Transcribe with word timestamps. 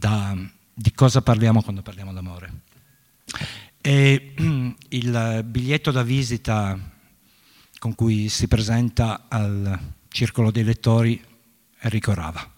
da, 0.00 0.34
di 0.72 0.92
cosa 0.94 1.20
parliamo 1.20 1.62
quando 1.62 1.82
parliamo 1.82 2.14
d'amore. 2.14 2.52
E 3.82 4.34
il 4.88 5.42
biglietto 5.44 5.90
da 5.90 6.02
visita 6.02 6.78
con 7.78 7.94
cui 7.94 8.30
si 8.30 8.48
presenta 8.48 9.26
al 9.28 9.78
circolo 10.08 10.50
dei 10.50 10.64
lettori 10.64 11.22
Enrico 11.80 12.14
Rava. 12.14 12.50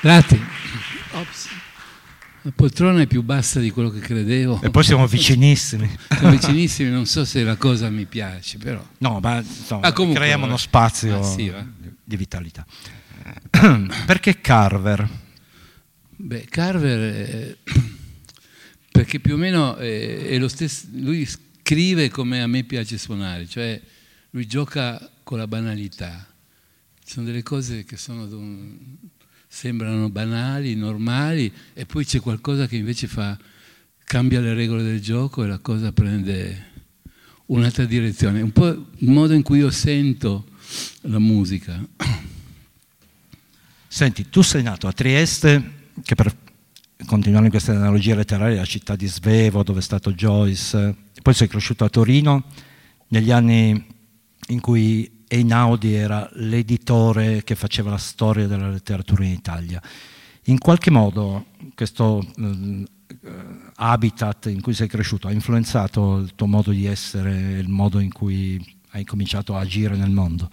Grazie. 0.00 0.40
Ops. 1.12 1.48
La 2.46 2.52
poltrona 2.54 3.00
è 3.00 3.06
più 3.06 3.22
bassa 3.22 3.58
di 3.58 3.70
quello 3.70 3.88
che 3.88 4.00
credevo. 4.00 4.60
E 4.60 4.68
poi 4.68 4.84
siamo 4.84 5.06
vicinissimi. 5.06 5.88
Siamo 6.12 6.28
vicinissimi, 6.30 6.90
non 6.90 7.06
so 7.06 7.24
se 7.24 7.42
la 7.42 7.56
cosa 7.56 7.88
mi 7.88 8.04
piace, 8.04 8.58
però. 8.58 8.86
No, 8.98 9.18
ma 9.18 9.38
insomma, 9.38 9.86
ah, 9.86 9.92
comunque, 9.94 10.20
creiamo 10.20 10.44
uno 10.44 10.58
spazio 10.58 11.20
ah, 11.20 11.22
sì, 11.22 11.50
di 12.04 12.16
vitalità. 12.18 12.66
Perché 14.04 14.42
Carver? 14.42 15.08
Beh, 16.16 16.44
Carver, 16.50 17.14
è... 17.14 17.56
perché 18.92 19.20
più 19.20 19.34
o 19.34 19.36
meno 19.38 19.76
è, 19.76 20.26
è 20.26 20.38
lo 20.38 20.48
stesso, 20.48 20.86
lui 20.92 21.26
scrive 21.26 22.10
come 22.10 22.42
a 22.42 22.46
me 22.46 22.62
piace 22.64 22.98
suonare, 22.98 23.48
cioè 23.48 23.80
lui 24.30 24.46
gioca 24.46 25.10
con 25.22 25.38
la 25.38 25.46
banalità. 25.46 26.26
Ci 27.02 27.14
sono 27.14 27.24
delle 27.24 27.42
cose 27.42 27.84
che 27.84 27.96
sono 27.96 28.26
sembrano 29.54 30.10
banali, 30.10 30.74
normali, 30.74 31.50
e 31.74 31.86
poi 31.86 32.04
c'è 32.04 32.18
qualcosa 32.18 32.66
che 32.66 32.74
invece 32.74 33.06
fa, 33.06 33.38
cambia 34.04 34.40
le 34.40 34.52
regole 34.52 34.82
del 34.82 35.00
gioco 35.00 35.44
e 35.44 35.46
la 35.46 35.58
cosa 35.58 35.92
prende 35.92 36.72
un'altra 37.46 37.84
direzione. 37.84 38.42
Un 38.42 38.50
po' 38.50 38.66
il 38.66 39.10
modo 39.10 39.32
in 39.32 39.42
cui 39.42 39.58
io 39.58 39.70
sento 39.70 40.46
la 41.02 41.20
musica. 41.20 41.80
Senti, 43.86 44.28
tu 44.28 44.42
sei 44.42 44.64
nato 44.64 44.88
a 44.88 44.92
Trieste, 44.92 45.90
che 46.02 46.16
per 46.16 46.36
continuare 47.06 47.44
in 47.44 47.50
questa 47.52 47.70
analogia 47.70 48.16
letteraria 48.16 48.56
è 48.56 48.58
la 48.58 48.64
città 48.64 48.96
di 48.96 49.06
Svevo, 49.06 49.62
dove 49.62 49.78
è 49.78 49.82
stato 49.82 50.12
Joyce, 50.12 50.96
poi 51.22 51.32
sei 51.32 51.46
cresciuto 51.46 51.84
a 51.84 51.88
Torino, 51.88 52.42
negli 53.06 53.30
anni 53.30 53.86
in 54.48 54.60
cui 54.60 55.13
Einaudi 55.34 55.94
era 55.94 56.30
l'editore 56.34 57.42
che 57.42 57.56
faceva 57.56 57.90
la 57.90 57.98
storia 57.98 58.46
della 58.46 58.68
letteratura 58.68 59.24
in 59.24 59.32
Italia. 59.32 59.82
In 60.44 60.58
qualche 60.58 60.92
modo 60.92 61.46
questo 61.74 62.24
eh, 62.36 62.84
habitat 63.74 64.46
in 64.46 64.60
cui 64.60 64.74
sei 64.74 64.86
cresciuto 64.86 65.26
ha 65.26 65.32
influenzato 65.32 66.18
il 66.18 66.34
tuo 66.36 66.46
modo 66.46 66.70
di 66.70 66.86
essere, 66.86 67.58
il 67.58 67.68
modo 67.68 67.98
in 67.98 68.12
cui 68.12 68.64
hai 68.90 69.04
cominciato 69.04 69.56
a 69.56 69.60
agire 69.60 69.96
nel 69.96 70.10
mondo? 70.10 70.48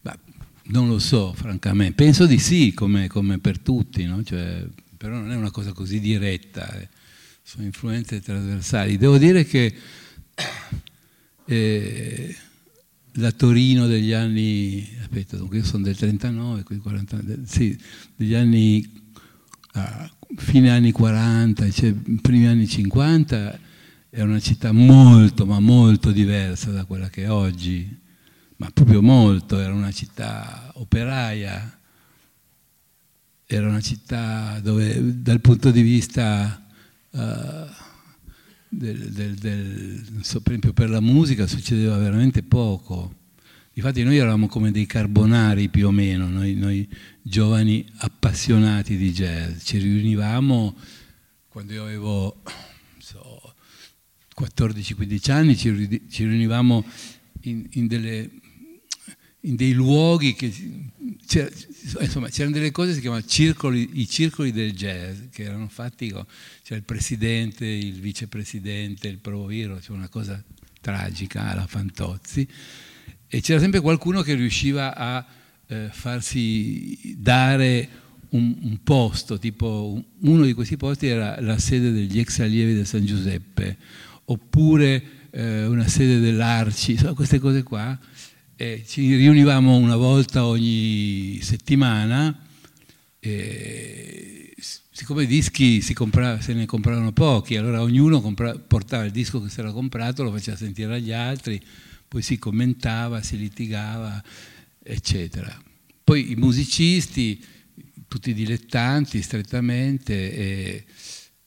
Beh, 0.00 0.18
non 0.68 0.88
lo 0.88 0.98
so, 0.98 1.34
francamente. 1.34 1.92
Penso 1.94 2.24
di 2.24 2.38
sì, 2.38 2.72
come, 2.72 3.06
come 3.06 3.38
per 3.38 3.58
tutti, 3.58 4.04
no? 4.04 4.22
cioè, 4.22 4.64
però 4.96 5.16
non 5.16 5.30
è 5.30 5.36
una 5.36 5.50
cosa 5.50 5.74
così 5.74 6.00
diretta, 6.00 6.72
eh. 6.80 6.88
sono 7.42 7.66
influenze 7.66 8.22
trasversali. 8.22 8.96
Devo 8.96 9.18
dire 9.18 9.44
che 9.44 9.74
eh, 11.44 12.36
la 13.14 13.32
Torino 13.32 13.86
degli 13.86 14.12
anni, 14.12 14.86
aspetta, 15.00 15.36
dunque 15.36 15.58
io 15.58 15.64
sono 15.64 15.84
del 15.84 15.96
39, 15.96 16.62
quindi 16.62 16.84
40, 16.84 17.20
sì, 17.44 17.78
degli 18.14 18.34
anni, 18.34 18.88
ah, 19.72 20.10
fine 20.36 20.70
anni 20.70 20.92
40, 20.92 21.70
cioè 21.70 21.92
primi 21.92 22.46
anni 22.46 22.66
50, 22.66 23.58
è 24.10 24.20
una 24.22 24.40
città 24.40 24.72
molto, 24.72 25.46
ma 25.46 25.60
molto 25.60 26.10
diversa 26.12 26.70
da 26.70 26.84
quella 26.84 27.08
che 27.08 27.24
è 27.24 27.30
oggi, 27.30 27.98
ma 28.56 28.70
proprio 28.72 29.02
molto, 29.02 29.58
era 29.58 29.72
una 29.72 29.92
città 29.92 30.70
operaia, 30.74 31.78
era 33.46 33.68
una 33.68 33.80
città 33.80 34.60
dove 34.60 35.22
dal 35.22 35.40
punto 35.40 35.70
di 35.70 35.82
vista... 35.82 36.64
Uh, 37.10 37.79
del, 38.80 39.12
del, 39.12 39.34
del, 39.34 40.20
so, 40.22 40.40
per 40.40 40.52
esempio 40.52 40.72
per 40.72 40.88
la 40.88 41.00
musica 41.00 41.46
succedeva 41.46 41.98
veramente 41.98 42.42
poco. 42.42 43.14
Infatti 43.74 44.02
noi 44.02 44.16
eravamo 44.16 44.46
come 44.46 44.70
dei 44.70 44.86
carbonari 44.86 45.68
più 45.68 45.86
o 45.86 45.90
meno, 45.90 46.28
noi, 46.28 46.54
noi 46.54 46.88
giovani 47.20 47.84
appassionati 47.98 48.96
di 48.96 49.12
jazz. 49.12 49.64
Ci 49.64 49.78
riunivamo 49.78 50.76
quando 51.48 51.72
io 51.74 51.82
avevo 51.82 52.42
so, 52.98 53.54
14-15 54.38 55.30
anni, 55.30 55.56
ci, 55.56 55.70
riunivamo 55.70 56.84
in, 57.42 57.66
in, 57.72 57.86
delle, 57.86 58.30
in, 59.40 59.56
dei 59.56 59.72
luoghi 59.72 60.34
che... 60.34 60.52
insomma, 62.00 62.28
c'erano 62.28 62.54
delle 62.54 62.72
cose 62.72 62.88
che 62.88 62.94
si 62.94 63.00
chiamavano 63.00 63.28
circoli, 63.28 63.90
i 63.94 64.08
circoli 64.08 64.52
del 64.52 64.72
jazz, 64.72 65.18
che 65.30 65.44
erano 65.44 65.68
fatti 65.68 66.10
con 66.10 66.24
c'è 66.62 66.74
il 66.74 66.82
presidente, 66.82 67.64
il 67.64 68.00
vicepresidente, 68.00 69.08
il 69.08 69.18
proviro, 69.18 69.76
c'è 69.76 69.92
una 69.92 70.08
cosa 70.08 70.42
tragica 70.80 71.50
alla 71.50 71.66
Fantozzi, 71.66 72.46
e 73.28 73.40
c'era 73.40 73.60
sempre 73.60 73.80
qualcuno 73.80 74.22
che 74.22 74.34
riusciva 74.34 74.96
a 74.96 75.24
eh, 75.68 75.88
farsi 75.92 77.14
dare 77.16 77.88
un, 78.30 78.56
un, 78.62 78.78
posto, 78.82 79.38
tipo 79.38 80.02
uno 80.20 80.44
di 80.44 80.52
questi 80.52 80.76
posti 80.76 81.06
era 81.06 81.40
la 81.40 81.58
sede 81.58 81.92
degli 81.92 82.18
ex 82.18 82.40
allievi 82.40 82.74
del 82.74 82.86
San 82.86 83.04
Giuseppe, 83.04 83.76
oppure 84.24 85.02
eh, 85.30 85.66
una 85.66 85.86
sede 85.86 86.18
dell'Arci, 86.18 86.92
insomma, 86.92 87.14
queste 87.14 87.38
cose 87.38 87.62
qua. 87.62 87.98
E 88.62 88.84
ci 88.86 89.16
riunivamo 89.16 89.74
una 89.74 89.96
volta 89.96 90.44
ogni 90.44 91.38
settimana. 91.40 92.46
E 93.18 94.54
siccome 94.90 95.22
i 95.22 95.26
dischi 95.26 95.82
compra, 95.94 96.42
se 96.42 96.52
ne 96.52 96.66
compravano 96.66 97.10
pochi, 97.10 97.56
allora 97.56 97.80
ognuno 97.80 98.20
compra, 98.20 98.58
portava 98.58 99.04
il 99.04 99.12
disco 99.12 99.40
che 99.40 99.48
si 99.48 99.60
era 99.60 99.72
comprato, 99.72 100.22
lo 100.22 100.30
faceva 100.30 100.58
sentire 100.58 100.96
agli 100.96 101.10
altri, 101.10 101.58
poi 102.06 102.20
si 102.20 102.38
commentava, 102.38 103.22
si 103.22 103.38
litigava, 103.38 104.22
eccetera. 104.82 105.58
Poi 106.04 106.32
i 106.32 106.36
musicisti, 106.36 107.42
tutti 108.08 108.34
dilettanti 108.34 109.22
strettamente, 109.22 110.84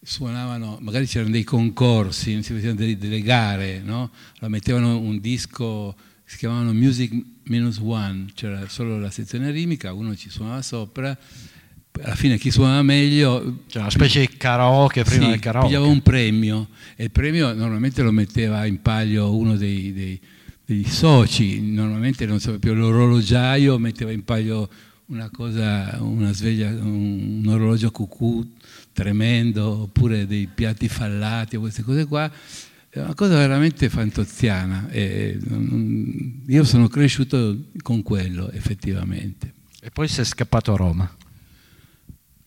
suonavano, 0.01 0.79
magari 0.81 1.05
c'erano 1.05 1.29
dei 1.29 1.43
concorsi, 1.43 2.41
si 2.41 2.53
facevano 2.53 2.79
delle, 2.79 2.97
delle 2.97 3.21
gare, 3.21 3.81
no? 3.81 4.09
allora 4.31 4.47
mettevano 4.47 4.97
un 4.97 5.19
disco 5.19 5.95
si 6.25 6.37
chiamavano 6.37 6.73
Music 6.73 7.11
Minus 7.43 7.79
One, 7.79 8.27
c'era 8.33 8.67
solo 8.67 8.99
la 8.99 9.09
sezione 9.09 9.51
rimica, 9.51 9.93
uno 9.93 10.15
ci 10.15 10.29
suonava 10.29 10.61
sopra 10.61 11.17
alla 12.01 12.15
fine 12.15 12.37
chi 12.37 12.49
suonava 12.49 12.81
meglio 12.81 13.59
cioè 13.67 13.81
una 13.81 13.91
specie 13.91 14.21
di 14.21 14.29
karaoke 14.35 15.03
prima 15.03 15.25
sì, 15.25 15.29
del 15.31 15.39
karaoke. 15.39 15.67
pigliava 15.67 15.85
un 15.85 16.01
premio 16.01 16.67
e 16.95 17.03
il 17.03 17.11
premio 17.11 17.53
normalmente 17.53 18.01
lo 18.01 18.11
metteva 18.11 18.65
in 18.65 18.81
palio 18.81 19.35
uno 19.35 19.55
dei, 19.55 19.93
dei, 19.93 20.19
dei 20.65 20.85
soci 20.85 21.61
normalmente 21.61 22.25
non 22.25 22.39
so 22.39 22.57
più 22.57 22.73
l'orologiaio 22.73 23.77
metteva 23.77 24.11
in 24.11 24.23
palio 24.23 24.67
una 25.07 25.29
cosa 25.29 25.97
una 25.99 26.33
sveglia 26.33 26.69
un, 26.69 27.43
un 27.43 27.47
orologio 27.47 27.91
cucù 27.91 28.43
tremendo 28.91 29.81
oppure 29.81 30.25
dei 30.25 30.47
piatti 30.51 30.87
fallati 30.87 31.57
o 31.57 31.59
queste 31.59 31.83
cose 31.83 32.05
qua 32.05 32.31
è 32.93 32.99
una 32.99 33.15
cosa 33.15 33.37
veramente 33.37 33.89
fantoziana 33.89 34.87
io 34.93 36.63
sono 36.63 36.87
cresciuto 36.87 37.65
con 37.81 38.03
quello 38.03 38.51
effettivamente 38.51 39.53
e 39.81 39.89
poi 39.89 40.07
sei 40.07 40.25
scappato 40.25 40.73
a 40.73 40.75
Roma 40.75 41.17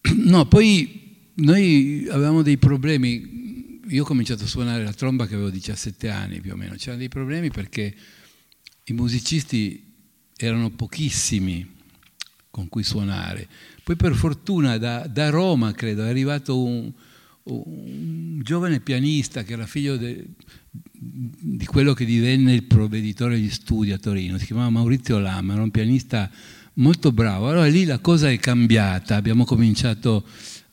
No, 0.15 0.47
poi 0.47 1.31
noi 1.35 2.06
avevamo 2.11 2.43
dei 2.43 2.56
problemi. 2.59 3.81
Io 3.88 4.03
ho 4.03 4.06
cominciato 4.06 4.44
a 4.44 4.47
suonare 4.47 4.85
la 4.85 4.93
tromba 4.93 5.26
che 5.26 5.35
avevo 5.35 5.50
17 5.50 6.09
anni 6.09 6.41
più 6.41 6.53
o 6.53 6.56
meno. 6.56 6.75
C'erano 6.76 6.99
dei 6.99 7.09
problemi 7.09 7.50
perché 7.50 7.94
i 8.85 8.93
musicisti 8.93 9.94
erano 10.37 10.70
pochissimi 10.70 11.75
con 12.50 12.69
cui 12.69 12.82
suonare. 12.82 13.49
Poi 13.82 13.97
per 13.97 14.15
fortuna 14.15 14.79
da, 14.79 15.06
da 15.06 15.31
Roma, 15.31 15.73
credo, 15.73 16.05
è 16.05 16.09
arrivato 16.09 16.61
un, 16.61 16.93
un, 17.46 18.40
giovane 18.43 18.81
pianista 18.81 19.43
che 19.43 19.54
era 19.54 19.66
figlio 19.66 19.96
de, 19.96 20.25
di 20.70 21.64
quello 21.66 21.94
che 21.94 22.04
divenne 22.04 22.52
il 22.54 22.64
provveditore 22.64 23.34
degli 23.34 23.50
studi 23.50 23.93
a 23.93 23.98
Torino, 23.98 24.38
si 24.38 24.46
chiamava 24.46 24.70
Maurizio 24.70 25.19
Lama, 25.19 25.54
era 25.54 25.62
un 25.62 25.70
pianista 25.70 26.31
molto 26.75 27.12
bravo. 27.12 27.48
Allora 27.48 27.66
lì 27.66 27.84
la 27.84 27.98
cosa 27.98 28.31
è 28.31 28.38
cambiata, 28.38 29.16
abbiamo 29.16 29.44
cominciato 29.44 30.25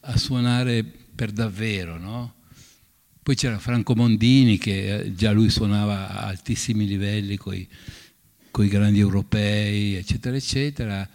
a 0.02 0.18
suonare 0.18 0.84
per 0.84 1.32
davvero, 1.32 1.98
no? 1.98 2.34
Poi 3.24 3.36
c'era 3.36 3.58
Franco 3.58 3.96
Mondini 3.96 4.58
che 4.58 4.96
eh, 4.96 5.14
già 5.16 5.32
lui 5.32 5.50
suonava 5.50 6.10
a 6.10 6.28
altissimi 6.28 6.86
livelli 6.86 7.38
con 7.38 7.56
i 7.56 8.68
grandi 8.68 9.00
europei, 9.00 9.96
eccetera, 9.96 10.36
eccetera. 10.36 11.10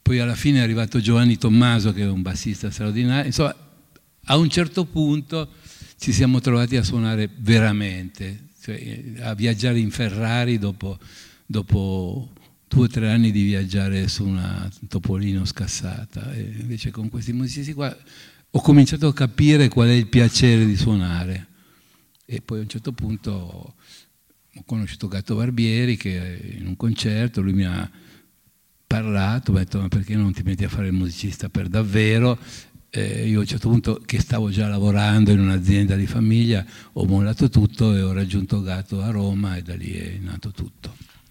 Poi 0.00 0.20
alla 0.20 0.34
fine 0.34 0.60
è 0.60 0.62
arrivato 0.62 1.00
Giovanni 1.00 1.36
Tommaso 1.36 1.92
che 1.92 2.02
è 2.02 2.08
un 2.08 2.22
bassista 2.22 2.70
straordinario. 2.70 3.26
Insomma, 3.26 3.54
A 4.30 4.36
un 4.36 4.50
certo 4.50 4.84
punto 4.84 5.52
ci 5.98 6.12
siamo 6.12 6.40
trovati 6.40 6.76
a 6.76 6.82
suonare 6.82 7.30
veramente, 7.38 8.48
cioè 8.60 9.14
a 9.20 9.34
viaggiare 9.34 9.78
in 9.78 9.90
Ferrari 9.90 10.58
dopo, 10.58 10.98
dopo 11.46 12.32
due 12.68 12.84
o 12.84 12.88
tre 12.88 13.10
anni 13.10 13.30
di 13.30 13.42
viaggiare 13.44 14.06
su 14.06 14.26
una 14.26 14.70
Topolino 14.86 15.46
scassata. 15.46 16.34
E 16.34 16.42
invece 16.60 16.90
con 16.90 17.08
questi 17.08 17.32
musicisti 17.32 17.72
qua 17.72 17.96
ho 18.50 18.60
cominciato 18.60 19.06
a 19.06 19.14
capire 19.14 19.68
qual 19.68 19.88
è 19.88 19.92
il 19.92 20.08
piacere 20.08 20.66
di 20.66 20.76
suonare. 20.76 21.46
E 22.26 22.42
poi 22.42 22.58
a 22.58 22.62
un 22.62 22.68
certo 22.68 22.92
punto 22.92 23.30
ho 23.30 24.62
conosciuto 24.66 25.08
Gatto 25.08 25.36
Barbieri 25.36 25.96
che 25.96 26.56
in 26.58 26.66
un 26.66 26.76
concerto 26.76 27.40
lui 27.40 27.54
mi 27.54 27.64
ha 27.64 27.90
parlato, 28.86 29.52
mi 29.52 29.58
ha 29.60 29.62
detto 29.64 29.80
ma 29.80 29.88
perché 29.88 30.16
non 30.16 30.34
ti 30.34 30.42
metti 30.42 30.64
a 30.64 30.68
fare 30.68 30.88
il 30.88 30.92
musicista 30.92 31.48
per 31.48 31.68
davvero? 31.68 32.38
Eh, 32.90 33.28
io 33.28 33.38
a 33.38 33.40
un 33.40 33.46
certo 33.46 33.68
punto, 33.68 34.00
che 34.04 34.20
stavo 34.20 34.50
già 34.50 34.66
lavorando 34.68 35.30
in 35.30 35.40
un'azienda 35.40 35.94
di 35.94 36.06
famiglia, 36.06 36.64
ho 36.92 37.04
mollato 37.04 37.50
tutto 37.50 37.94
e 37.94 38.02
ho 38.02 38.12
raggiunto 38.12 38.62
Gatto 38.62 39.02
a 39.02 39.10
Roma 39.10 39.56
e 39.56 39.62
da 39.62 39.74
lì 39.74 39.92
è 39.92 40.18
nato 40.20 40.50
tutto. 40.50 41.07